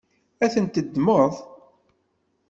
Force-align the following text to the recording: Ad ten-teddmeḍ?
Ad 0.43 0.51
ten-teddmeḍ? 0.53 1.33